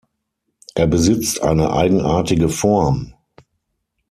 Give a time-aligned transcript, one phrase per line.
[0.73, 3.13] Er besitzt eine eigenartige Form.